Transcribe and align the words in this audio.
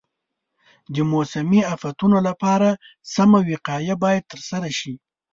د 0.93 0.95
موسمي 1.13 1.61
افتونو 1.75 2.17
لپاره 2.27 2.69
سمه 3.15 3.39
وقایه 3.49 3.95
باید 4.03 4.29
ترسره 4.31 4.69
شي. 4.79 4.93